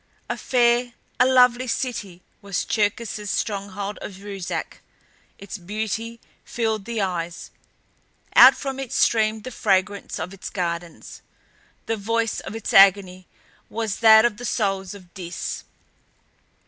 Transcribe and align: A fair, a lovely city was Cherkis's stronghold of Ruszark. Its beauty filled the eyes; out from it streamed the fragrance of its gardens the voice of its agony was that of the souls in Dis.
A 0.29 0.35
fair, 0.35 0.93
a 1.19 1.27
lovely 1.27 1.67
city 1.67 2.23
was 2.41 2.65
Cherkis's 2.65 3.29
stronghold 3.29 3.99
of 4.01 4.13
Ruszark. 4.23 4.81
Its 5.37 5.59
beauty 5.59 6.19
filled 6.43 6.85
the 6.85 6.99
eyes; 7.03 7.51
out 8.35 8.57
from 8.57 8.79
it 8.79 8.91
streamed 8.91 9.43
the 9.43 9.51
fragrance 9.51 10.17
of 10.19 10.33
its 10.33 10.49
gardens 10.49 11.21
the 11.85 11.97
voice 11.97 12.39
of 12.39 12.55
its 12.55 12.73
agony 12.73 13.27
was 13.69 13.97
that 13.97 14.25
of 14.25 14.37
the 14.37 14.45
souls 14.45 14.95
in 14.95 15.07
Dis. 15.13 15.65